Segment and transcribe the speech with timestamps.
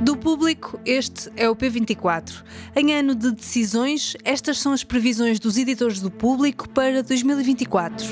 [0.00, 2.44] Do público, este é o P24.
[2.76, 8.06] Em ano de decisões, estas são as previsões dos editores do público para 2024.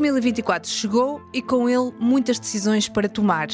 [0.00, 3.48] 2024 chegou e com ele muitas decisões para tomar.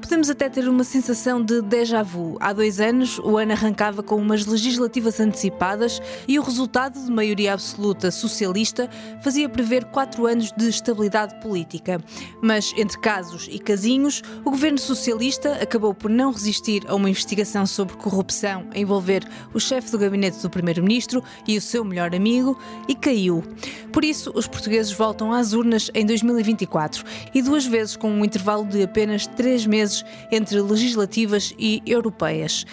[0.00, 2.36] Podemos até ter uma sensação de déjà vu.
[2.40, 7.54] Há dois anos, o ano arrancava com umas legislativas antecipadas e o resultado de maioria
[7.54, 8.90] absoluta socialista
[9.22, 12.02] fazia prever quatro anos de estabilidade política.
[12.42, 17.64] Mas, entre casos e casinhos, o governo socialista acabou por não resistir a uma investigação
[17.66, 19.22] sobre corrupção a envolver
[19.54, 23.44] o chefe do gabinete do primeiro-ministro e o seu melhor amigo e caiu.
[23.92, 27.04] Por isso, os portugueses voltam às urnas em 2024
[27.34, 32.64] e duas vezes com um intervalo de apenas três meses entre legislativas e europeias.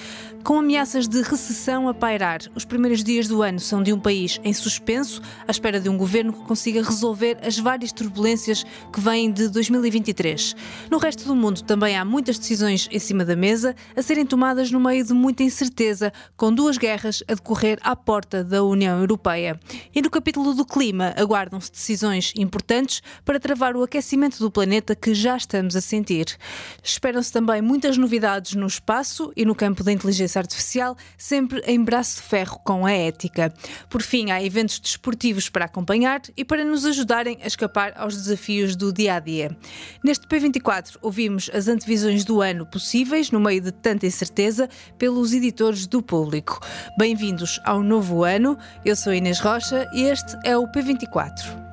[0.43, 4.39] Com ameaças de recessão a pairar, os primeiros dias do ano são de um país
[4.43, 9.31] em suspenso, à espera de um governo que consiga resolver as várias turbulências que vêm
[9.31, 10.55] de 2023.
[10.89, 14.71] No resto do mundo também há muitas decisões em cima da mesa a serem tomadas
[14.71, 19.59] no meio de muita incerteza, com duas guerras a decorrer à porta da União Europeia.
[19.93, 25.13] E no capítulo do clima aguardam-se decisões importantes para travar o aquecimento do planeta que
[25.13, 26.25] já estamos a sentir.
[26.81, 31.83] Esperam-se também muitas novidades no espaço e no campo da inteligência inteligência artificial, sempre em
[31.83, 33.51] braço de ferro com a ética.
[33.89, 38.75] Por fim, há eventos desportivos para acompanhar e para nos ajudarem a escapar aos desafios
[38.75, 39.55] do dia a dia.
[40.03, 45.87] Neste P24 ouvimos as antevisões do ano possíveis, no meio de tanta incerteza, pelos editores
[45.87, 46.59] do público.
[46.97, 48.57] Bem-vindos ao novo ano.
[48.85, 51.68] Eu sou Inês Rocha e este é o P24.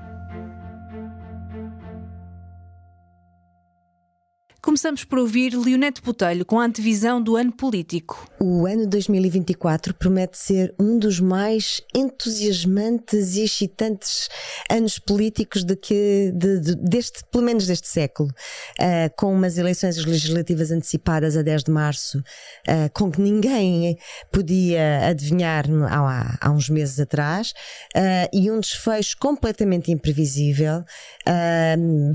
[4.66, 8.28] Começamos por ouvir Leonete Botelho com a antevisão do ano político.
[8.40, 14.28] O ano 2024 promete ser um dos mais entusiasmantes e excitantes
[14.68, 20.04] anos políticos de que, de, de, deste, pelo menos deste século, uh, com umas eleições
[20.04, 23.96] legislativas antecipadas a 10 de março, uh, com que ninguém
[24.32, 27.54] podia adivinhar há, há uns meses atrás,
[27.96, 30.82] uh, e um desfecho completamente imprevisível.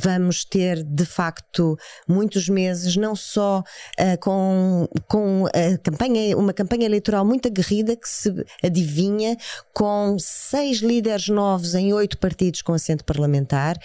[0.02, 6.86] vamos ter, de facto, muitos meses, não só uh, com, com a campanha, uma campanha
[6.86, 9.38] eleitoral muito aguerrida que se adivinha,
[9.74, 13.78] com seis líderes novos em oito partidos com assento parlamentar,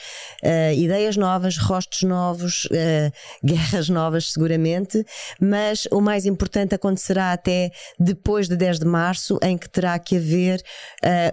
[0.42, 3.12] uh, ideias novas, rostos novos, uh,
[3.44, 5.04] guerras novas, seguramente,
[5.40, 10.16] mas o mais importante acontecerá até depois de 10 de março, em que terá que
[10.16, 10.62] haver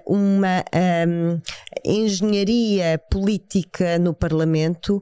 [0.05, 0.63] uma
[1.07, 1.39] um,
[1.83, 5.01] engenharia política no Parlamento,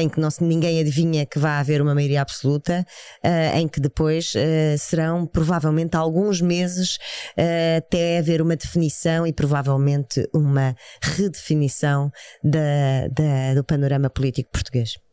[0.00, 2.84] em que não, ninguém adivinha que vai haver uma maioria absoluta,
[3.24, 6.96] uh, em que depois uh, serão provavelmente alguns meses
[7.38, 12.10] uh, até haver uma definição e provavelmente uma redefinição
[12.42, 15.07] da, da, do panorama político português.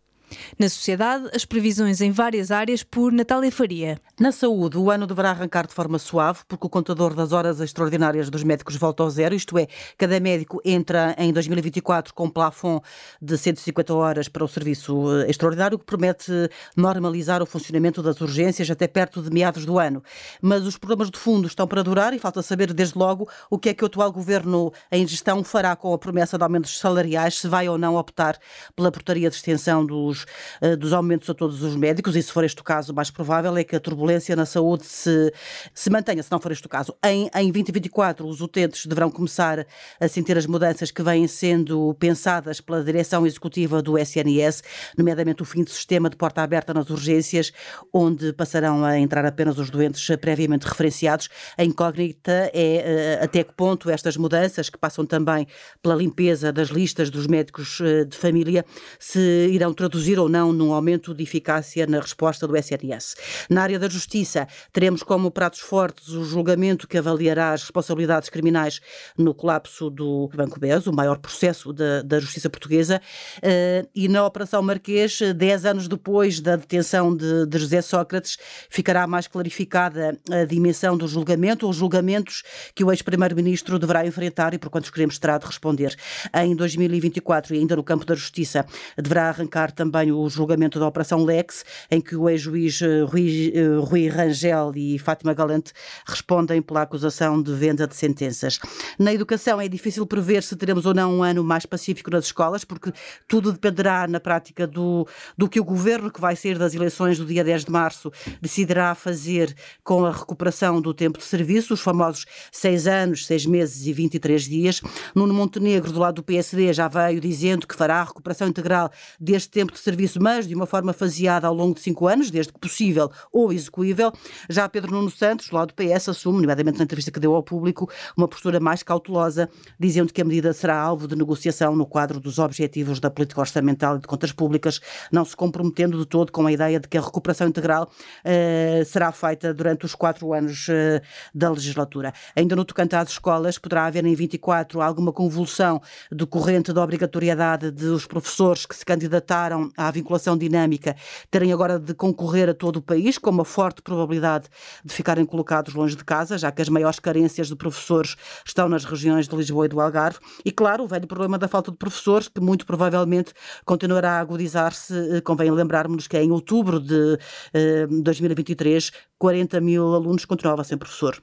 [0.58, 4.00] Na sociedade, as previsões em várias áreas por Natália Faria.
[4.20, 8.30] Na saúde, o ano deverá arrancar de forma suave, porque o contador das horas extraordinárias
[8.30, 12.82] dos médicos volta ao zero, isto é, cada médico entra em 2024 com um plafond
[13.22, 16.32] de 150 horas para o serviço eh, extraordinário, que promete
[16.76, 20.04] normalizar o funcionamento das urgências até perto de meados do ano.
[20.42, 23.70] Mas os problemas de fundo estão para durar e falta saber, desde logo, o que
[23.70, 27.48] é que o atual governo em gestão fará com a promessa de aumentos salariais, se
[27.48, 28.38] vai ou não optar
[28.76, 30.25] pela portaria de extensão dos
[30.62, 33.10] uh, dos aumentos a todos os médicos, e se for este o caso, o mais
[33.10, 35.34] provável é que a turbulência na saúde se,
[35.74, 36.96] se mantenha, se não for este o caso.
[37.04, 39.66] Em, em 2024, os utentes deverão começar
[40.00, 44.64] a sentir as mudanças que vêm sendo pensadas pela direção executiva do SNS,
[44.98, 47.52] nomeadamente o fim do sistema de porta aberta nas urgências,
[47.94, 51.30] onde passarão a entrar apenas os doentes previamente referenciados.
[51.58, 55.48] A incógnita é uh, até que ponto estas mudanças, que passam também
[55.82, 58.66] pela limpeza das listas dos médicos uh, de família,
[59.00, 63.16] se irão traduzir ou não num aumento de eficácia na resposta do SNS.
[63.50, 68.80] Na área da Justiça, teremos como pratos fortes o julgamento que avaliará as responsabilidades criminais
[69.18, 73.02] no colapso do Banco BES, o maior processo da, da Justiça Portuguesa,
[73.38, 78.38] uh, e na Operação Marquês, dez anos depois da detenção de, de José Sócrates,
[78.70, 82.44] ficará mais clarificada a dimensão do julgamento ou julgamentos
[82.74, 85.96] que o ex-primeiro-ministro deverá enfrentar e por quantos queremos terá de responder.
[86.34, 88.66] Em 2024, e ainda no campo da Justiça,
[88.98, 93.78] deverá arrancar também o julgamento da Operação Lex, em que o ex-juiz eh, Rui, eh,
[93.80, 95.74] Rui Rangel e Fátima Galante
[96.06, 98.60] respondem pela acusação de venda de sentenças.
[99.00, 102.64] Na educação é difícil prever se teremos ou não um ano mais pacífico nas escolas,
[102.64, 102.92] porque
[103.28, 105.08] tudo dependerá na prática do,
[105.38, 108.12] do que o governo, que vai ser das eleições do dia 10 de março,
[108.42, 113.86] decidirá fazer com a recuperação do tempo de serviço, os famosos seis anos, seis meses
[113.86, 114.82] e 23 dias.
[115.14, 119.50] Nuno Montenegro, do lado do PSD, já veio dizendo que fará a recuperação integral deste
[119.50, 122.60] tempo de serviço, mas de uma forma faseada ao longo de cinco anos, desde que
[122.60, 124.12] possível ou execuível.
[124.50, 127.90] Já Pedro Nuno Santos, lado do PS, assume, nomeadamente na entrevista que deu ao público,
[128.18, 129.48] uma postura mais cautelosa,
[129.80, 133.98] dizendo que a medida será alvo de negociação no quadro dos objetivos da política orçamental
[133.98, 137.02] e de contas públicas, não se comprometendo de todo com a ideia de que a
[137.02, 141.02] recuperação integral uh, será feita durante os quatro anos uh,
[141.34, 142.12] da legislatura.
[142.36, 145.80] Ainda no tocante às escolas, poderá haver em 24 alguma convulsão
[146.12, 150.96] decorrente da obrigatoriedade dos professores que se candidataram à vinculação dinâmica
[151.30, 154.48] terem agora de concorrer a todo o país, com uma forte probabilidade
[154.84, 158.86] de ficarem colocados longe de casa, já que as maiores carências de professores estão nas
[158.86, 160.20] regiões de Lisboa e do Algarve.
[160.44, 163.34] E, claro, o velho problema da falta de professores, que muito provavelmente
[163.66, 164.94] continuará a agudizar-se.
[164.94, 167.18] Eh, convém lembrarmos que é em outubro de
[167.54, 171.22] eh, 2023 40 mil alunos continuava sem professor.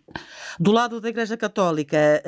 [0.58, 2.22] Do lado da Igreja Católica,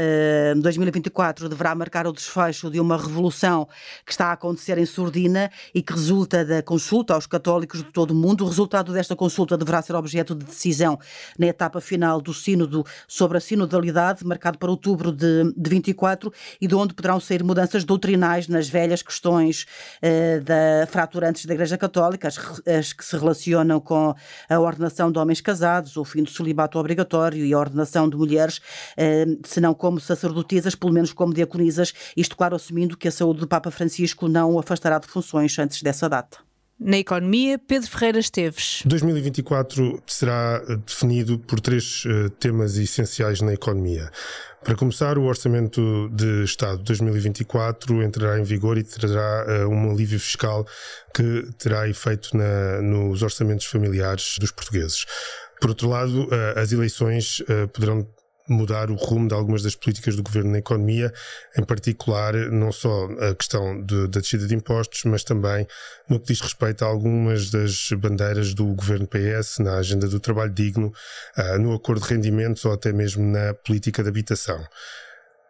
[0.56, 3.66] 2024 eh, deverá marcar o desfecho de uma revolução
[4.04, 8.10] que está a acontecer em Surdina e que resulta da consulta aos católicos de todo
[8.10, 8.44] o mundo.
[8.44, 10.98] O resultado desta consulta deverá ser objeto de decisão
[11.38, 16.66] na etapa final do sínodo sobre a sinodalidade, marcado para outubro de, de 24, e
[16.66, 19.66] de onde poderão sair mudanças doutrinais nas velhas questões
[20.02, 24.14] uh, da, fraturantes da Igreja Católica, as que se relacionam com
[24.48, 28.16] a ordenação de homens casados casados, o fim do celibato obrigatório e a ordenação de
[28.16, 28.60] mulheres,
[28.96, 33.40] eh, se não como sacerdotisas, pelo menos como diaconisas, isto claro assumindo que a saúde
[33.40, 36.38] do Papa Francisco não o afastará de funções antes dessa data.
[36.78, 38.82] Na economia, Pedro Ferreira Esteves.
[38.84, 44.10] 2024 será definido por três uh, temas essenciais na economia.
[44.64, 50.18] Para começar, o Orçamento de Estado 2024 entrará em vigor e trará uh, um alívio
[50.18, 50.66] fiscal
[51.14, 55.04] que terá efeito na, nos orçamentos familiares dos portugueses.
[55.64, 58.06] Por outro lado, eh, as eleições eh, poderão
[58.46, 61.10] mudar o rumo de algumas das políticas do governo na economia,
[61.56, 65.66] em particular não só a questão de, da descida de impostos, mas também
[66.06, 70.52] no que diz respeito a algumas das bandeiras do governo PS na agenda do trabalho
[70.52, 70.92] digno,
[71.34, 74.62] eh, no acordo de rendimentos ou até mesmo na política de habitação.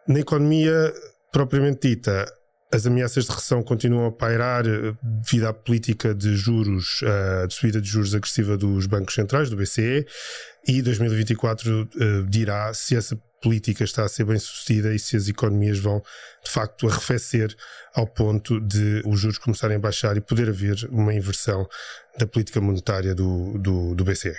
[0.07, 0.93] Na economia
[1.29, 2.25] propriamente dita,
[2.73, 7.53] as ameaças de recessão continuam a pairar eh, devido à política de juros, uh, de
[7.53, 10.05] subida de juros agressiva dos bancos centrais, do BCE,
[10.67, 15.15] e 2024 uh, eh, dirá se essa política está a ser bem sucedida e se
[15.15, 16.01] as economias vão
[16.43, 17.55] de facto arrefecer
[17.93, 21.67] ao ponto de os juros começarem a baixar e poder haver uma inversão
[22.17, 24.33] da política monetária do, do, do BCE.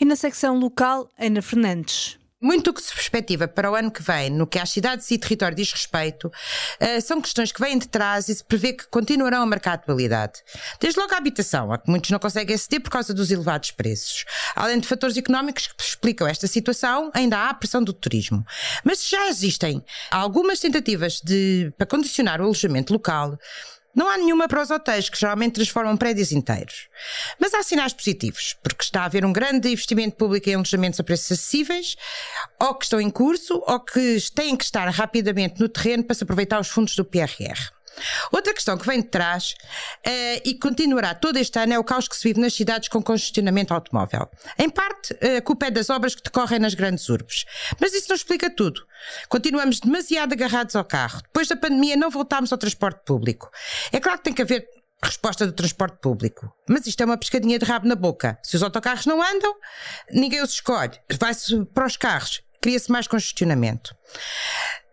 [0.00, 2.19] E na secção local, Ana Fernandes.
[2.42, 5.18] Muito o que se perspectiva para o ano que vem, no que às cidades e
[5.18, 9.42] território diz respeito, uh, são questões que vêm de trás e se prevê que continuarão
[9.42, 10.42] a marcar a atualidade.
[10.80, 14.24] Desde logo a habitação, a que muitos não conseguem aceder por causa dos elevados preços.
[14.56, 18.42] Além de fatores económicos que explicam esta situação, ainda há a pressão do turismo.
[18.82, 23.38] Mas já existem algumas tentativas de, para condicionar o alojamento local,
[23.94, 26.88] não há nenhuma para os hotéis, que geralmente transformam prédios inteiros.
[27.38, 31.04] Mas há sinais positivos, porque está a haver um grande investimento público em alojamentos a
[31.04, 31.96] preços acessíveis,
[32.60, 36.24] ou que estão em curso, ou que têm que estar rapidamente no terreno para se
[36.24, 37.79] aproveitar os fundos do PRR.
[38.32, 39.54] Outra questão que vem de trás
[40.06, 43.02] uh, e continuará todo este ano é o caos que se vive nas cidades com
[43.02, 44.28] congestionamento automóvel.
[44.58, 47.44] Em parte, uh, a culpa é das obras que decorrem nas grandes urbes.
[47.80, 48.86] Mas isso não explica tudo.
[49.28, 51.20] Continuamos demasiado agarrados ao carro.
[51.22, 53.50] Depois da pandemia, não voltámos ao transporte público.
[53.92, 54.66] É claro que tem que haver
[55.02, 56.52] resposta do transporte público.
[56.68, 58.38] Mas isto é uma pescadinha de rabo na boca.
[58.42, 59.54] Se os autocarros não andam,
[60.10, 60.98] ninguém os escolhe.
[61.18, 62.42] Vai-se para os carros.
[62.60, 63.94] Cria-se mais congestionamento.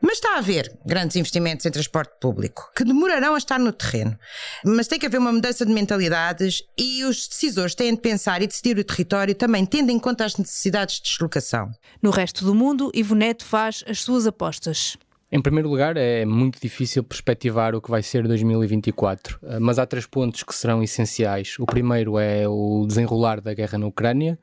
[0.01, 4.17] Mas está a haver grandes investimentos em transporte público que demorarão a estar no terreno.
[4.63, 8.47] Mas tem que haver uma mudança de mentalidades e os decisores têm de pensar e
[8.47, 11.71] decidir o território também tendo em conta as necessidades de deslocação.
[12.01, 14.97] No resto do mundo, Ivonete faz as suas apostas.
[15.29, 19.85] Em primeiro lugar, é muito difícil perspectivar o que vai ser 2024, eh, mas há
[19.85, 21.55] três pontos que serão essenciais.
[21.59, 24.39] O primeiro é o desenrolar da guerra na Ucrânia,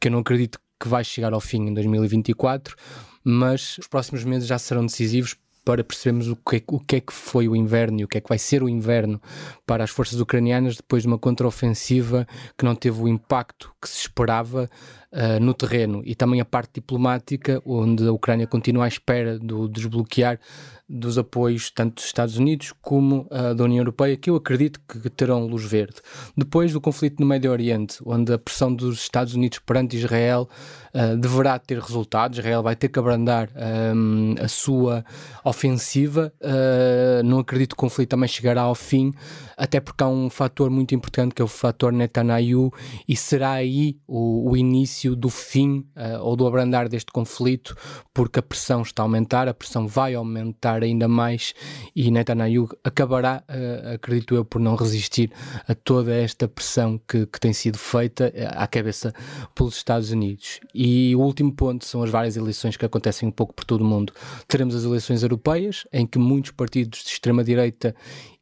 [0.00, 2.76] que eu não acredito que vai chegar ao fim em 2024,
[3.22, 7.00] mas os próximos meses já serão decisivos para percebermos o que, é, o que é
[7.00, 9.20] que foi o inverno e o que é que vai ser o inverno
[9.66, 12.26] para as forças ucranianas depois de uma contraofensiva
[12.56, 14.68] que não teve o impacto que se esperava
[15.14, 19.68] uh, no terreno e também a parte diplomática, onde a Ucrânia continua à espera do
[19.68, 20.38] desbloquear
[20.86, 25.08] dos apoios tanto dos Estados Unidos como uh, da União Europeia, que eu acredito que
[25.08, 25.96] terão luz verde.
[26.36, 30.48] Depois do conflito no Médio Oriente, onde a pressão dos Estados Unidos perante Israel
[30.94, 33.48] uh, deverá ter resultados, Israel vai ter que abrandar
[33.94, 35.04] um, a sua
[35.42, 36.32] ofensiva.
[36.40, 39.12] Uh, não acredito que o conflito também chegará ao fim,
[39.56, 42.72] até porque há um fator muito importante que é o fator Netanyahu,
[43.08, 45.86] e será aí o, o início do fim
[46.20, 47.76] ou do abrandar deste conflito,
[48.12, 51.54] porque a pressão está a aumentar, a pressão vai aumentar ainda mais
[51.94, 55.30] e Netanyahu acabará, uh, acredito eu, por não resistir
[55.66, 59.12] a toda esta pressão que, que tem sido feita uh, à cabeça
[59.54, 60.60] pelos Estados Unidos.
[60.74, 63.84] E o último ponto são as várias eleições que acontecem um pouco por todo o
[63.84, 64.12] mundo.
[64.48, 67.94] Teremos as eleições europeias, em que muitos partidos de extrema-direita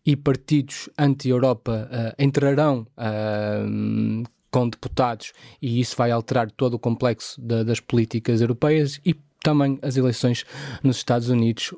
[0.05, 7.41] e partidos anti-Europa uh, entrarão uh, com deputados e isso vai alterar todo o complexo
[7.41, 10.45] da, das políticas europeias e também as eleições
[10.85, 11.75] nos Estados Unidos,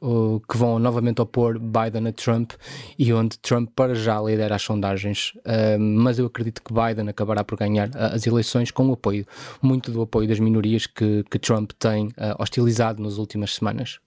[0.51, 2.53] que vão novamente opor Biden a Trump
[2.99, 7.43] e onde Trump para já lidera as sondagens, uh, mas eu acredito que Biden acabará
[7.43, 9.25] por ganhar as eleições com o apoio,
[9.63, 13.99] muito do apoio das minorias que, que Trump tem hostilizado nas últimas semanas.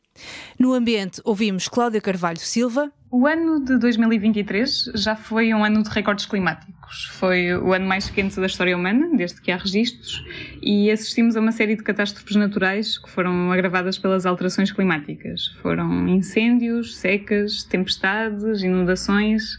[0.59, 2.91] No ambiente, ouvimos Cláudia Carvalho Silva.
[3.09, 7.05] O ano de 2023 já foi um ano de recordes climáticos.
[7.13, 10.25] Foi o ano mais quente da história humana, desde que há registros,
[10.61, 15.47] e assistimos a uma série de catástrofes naturais que foram agravadas pelas alterações climáticas.
[15.61, 19.57] Foram incêndios, secas, tempestades, inundações.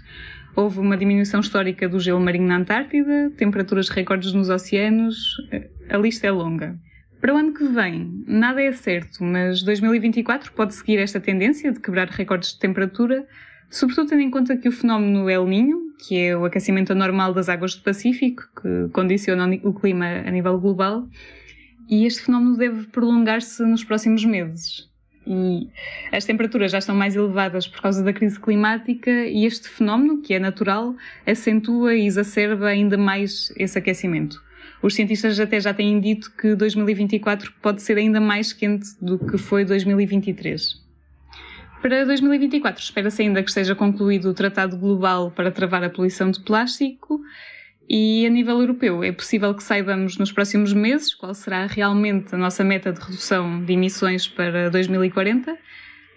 [0.54, 5.16] Houve uma diminuição histórica do gelo marinho na Antártida, temperaturas recordes nos oceanos.
[5.88, 6.78] A lista é longa.
[7.20, 11.80] Para o ano que vem, nada é certo, mas 2024 pode seguir esta tendência de
[11.80, 13.26] quebrar recordes de temperatura,
[13.68, 17.48] sobretudo tendo em conta que o fenómeno El Niño, que é o aquecimento anormal das
[17.48, 21.08] águas do Pacífico, que condiciona o clima a nível global,
[21.88, 24.88] e este fenómeno deve prolongar-se nos próximos meses.
[25.26, 25.68] E
[26.12, 30.34] as temperaturas já estão mais elevadas por causa da crise climática e este fenómeno, que
[30.34, 30.94] é natural,
[31.26, 34.40] acentua e exacerba ainda mais esse aquecimento.
[34.82, 39.38] Os cientistas até já têm dito que 2024 pode ser ainda mais quente do que
[39.38, 40.87] foi 2023.
[41.80, 46.40] Para 2024, espera-se ainda que esteja concluído o Tratado Global para travar a poluição de
[46.40, 47.20] plástico
[47.88, 52.38] e, a nível europeu, é possível que saibamos nos próximos meses qual será realmente a
[52.38, 55.56] nossa meta de redução de emissões para 2040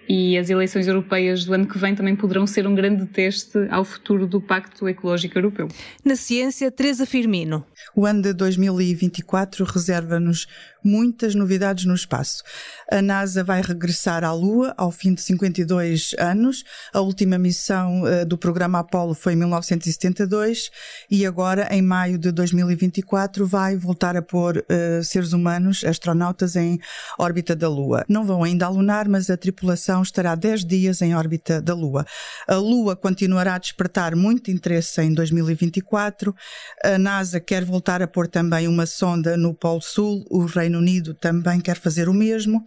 [0.07, 3.85] e as eleições europeias do ano que vem também poderão ser um grande teste ao
[3.85, 5.67] futuro do Pacto Ecológico Europeu.
[6.03, 7.65] Na ciência, Teresa Firmino.
[7.95, 10.47] O ano de 2024 reserva-nos
[10.83, 12.43] muitas novidades no espaço.
[12.91, 16.63] A NASA vai regressar à Lua ao fim de 52 anos.
[16.93, 20.69] A última missão uh, do programa Apollo foi em 1972
[21.09, 26.79] e agora, em maio de 2024, vai voltar a pôr uh, seres humanos, astronautas, em
[27.17, 28.03] órbita da Lua.
[28.09, 32.05] Não vão ainda a lunar, mas a tripulação estará 10 dias em órbita da Lua.
[32.47, 36.35] A Lua continuará a despertar muito interesse em 2024.
[36.83, 40.25] A NASA quer voltar a pôr também uma sonda no Polo Sul.
[40.29, 42.63] O Reino Unido também quer fazer o mesmo.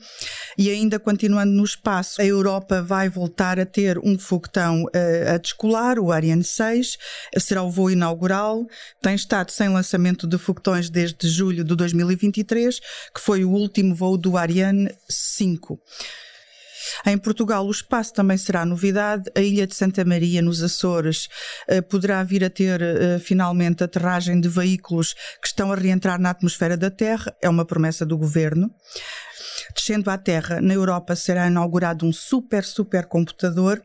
[0.56, 5.38] E ainda continuando no espaço, a Europa vai voltar a ter um foguetão uh, a
[5.38, 6.96] descolar, o Ariane 6,
[7.38, 8.66] será o voo inaugural.
[9.02, 12.80] Tem estado sem lançamento de foguetões desde julho de 2023,
[13.14, 15.80] que foi o último voo do Ariane 5.
[17.06, 19.30] Em Portugal, o espaço também será novidade.
[19.34, 21.28] A ilha de Santa Maria, nos Açores,
[21.68, 26.30] eh, poderá vir a ter eh, finalmente aterragem de veículos que estão a reentrar na
[26.30, 27.34] atmosfera da Terra.
[27.42, 28.70] É uma promessa do governo.
[29.74, 33.82] Descendo à Terra, na Europa será inaugurado um super, super computador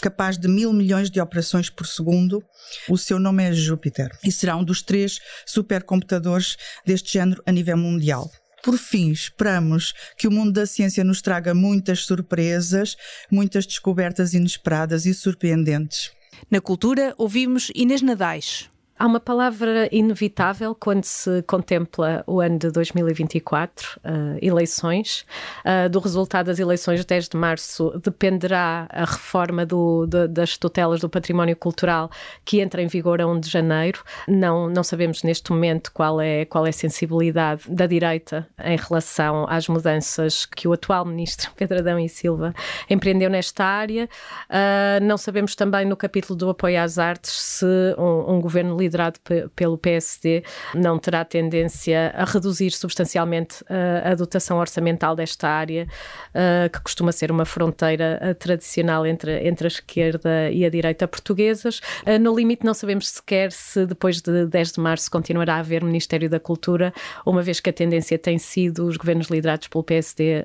[0.00, 2.42] capaz de mil milhões de operações por segundo.
[2.88, 7.76] O seu nome é Júpiter e será um dos três supercomputadores deste género a nível
[7.76, 8.30] mundial.
[8.62, 12.96] Por fim, esperamos que o mundo da ciência nos traga muitas surpresas,
[13.30, 16.10] muitas descobertas inesperadas e surpreendentes.
[16.50, 18.68] Na cultura, ouvimos Inês Nadais.
[19.00, 25.24] Há uma palavra inevitável quando se contempla o ano de 2024, uh, eleições.
[25.64, 31.00] Uh, do resultado das eleições de 10 de março dependerá a reforma do, das tutelas
[31.00, 32.10] do património cultural
[32.44, 34.04] que entra em vigor a 1 de janeiro.
[34.28, 39.46] Não, não sabemos neste momento qual é, qual é a sensibilidade da direita em relação
[39.48, 42.52] às mudanças que o atual ministro Pedro Adão e Silva
[42.90, 44.06] empreendeu nesta área.
[44.50, 47.64] Uh, não sabemos também no capítulo do apoio às artes se
[47.96, 49.20] um, um governo liderado
[49.54, 50.42] pelo PSD,
[50.74, 55.86] não terá tendência a reduzir substancialmente uh, a dotação orçamental desta área,
[56.34, 61.06] uh, que costuma ser uma fronteira uh, tradicional entre, entre a esquerda e a direita
[61.06, 61.80] portuguesas.
[62.20, 66.28] no limite, não sabemos sequer se depois de 10 de março continuará a haver Ministério
[66.28, 66.92] da Cultura,
[67.24, 70.44] uma vez que a tendência tem sido os governos liderados pelo PSD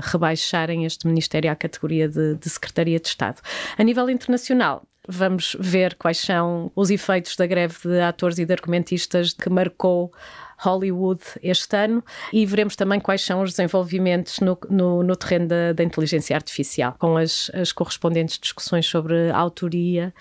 [0.00, 3.40] rebaixarem este Ministério à categoria de, de Secretaria de Estado.
[3.76, 8.52] A nível internacional, Vamos ver quais são os efeitos da greve de atores e de
[8.52, 10.12] argumentistas que marcou
[10.58, 15.72] Hollywood este ano e veremos também quais são os desenvolvimentos no, no, no terreno da,
[15.72, 20.12] da, inteligência artificial, com as, as, correspondentes discussões sobre autoria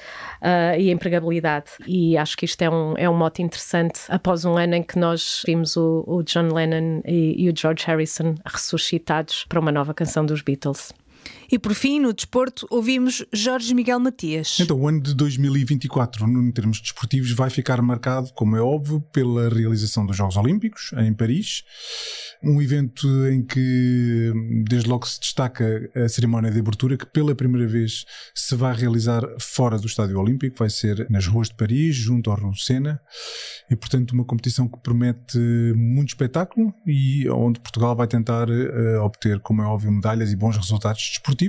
[0.41, 1.71] uh, e empregabilidade.
[1.87, 4.97] E acho que isto é um, é um mote interessante após um ano em que
[4.97, 9.93] nós vimos o, o John Lennon e, e o George Harrison ressuscitados para uma nova
[9.93, 10.93] canção dos Beatles.
[11.53, 14.57] E por fim, no desporto, ouvimos Jorge Miguel Matias.
[14.59, 19.49] Então, o ano de 2024, em termos desportivos, vai ficar marcado, como é óbvio, pela
[19.49, 21.61] realização dos Jogos Olímpicos em Paris.
[22.43, 24.33] Um evento em que,
[24.67, 29.21] desde logo, se destaca a cerimónia de abertura, que pela primeira vez se vai realizar
[29.39, 32.99] fora do Estádio Olímpico, vai ser nas ruas de Paris, junto ao Rio Sena,
[33.69, 35.37] e portanto uma competição que promete
[35.75, 40.57] muito espetáculo e onde Portugal vai tentar uh, obter, como é óbvio, medalhas e bons
[40.57, 41.42] resultados desportivos.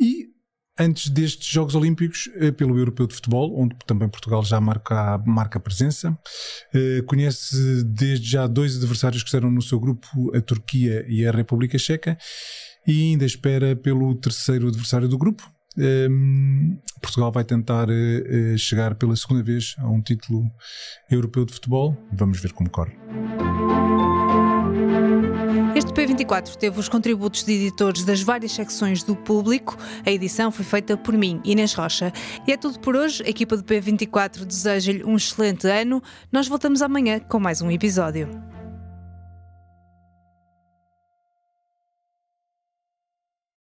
[0.00, 0.34] E
[0.78, 5.60] antes destes Jogos Olímpicos, eh, pelo Europeu de Futebol, onde também Portugal já marca, marca
[5.60, 6.16] presença.
[6.72, 11.30] Eh, conhece desde já dois adversários que estarão no seu grupo, a Turquia e a
[11.30, 12.18] República Checa,
[12.86, 15.48] e ainda espera pelo terceiro adversário do grupo.
[15.76, 20.50] Ehm, Portugal vai tentar eh, chegar pela segunda vez a um título
[21.10, 21.96] europeu de futebol.
[22.12, 22.96] Vamos ver como corre.
[25.96, 29.76] Este P24 teve os contributos de editores das várias secções do público.
[30.04, 32.12] A edição foi feita por mim, Inês Rocha.
[32.48, 33.22] E é tudo por hoje.
[33.24, 36.02] A equipa do P24 deseja-lhe um excelente ano.
[36.32, 38.53] Nós voltamos amanhã com mais um episódio.